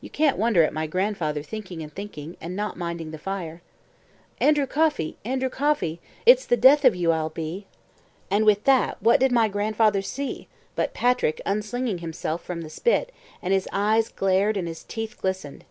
You 0.00 0.08
can't 0.08 0.38
wonder 0.38 0.62
at 0.62 0.72
my 0.72 0.86
grandfather 0.86 1.42
thinking 1.42 1.82
and 1.82 1.92
thinking 1.92 2.36
and 2.40 2.54
not 2.54 2.76
minding 2.76 3.10
the 3.10 3.18
fire. 3.18 3.60
"ANDREW 4.40 4.68
COFFEY, 4.68 5.16
ANDREW 5.24 5.50
COFFEY, 5.50 6.00
IT'S 6.24 6.46
THE 6.46 6.56
DEATH 6.56 6.84
OF 6.84 6.94
YOU 6.94 7.10
I'LL 7.10 7.30
BE." 7.30 7.66
And 8.30 8.44
with 8.44 8.62
that 8.66 9.02
what 9.02 9.18
did 9.18 9.32
my 9.32 9.48
grandfather 9.48 10.00
see, 10.00 10.46
but 10.76 10.94
Patrick 10.94 11.40
unslinging 11.44 11.98
himself 11.98 12.44
from 12.44 12.60
the 12.60 12.70
spit 12.70 13.10
and 13.42 13.52
his 13.52 13.66
eyes 13.72 14.10
glared 14.10 14.56
and 14.56 14.68
his 14.68 14.84
teeth 14.84 15.18
glistened. 15.20 15.64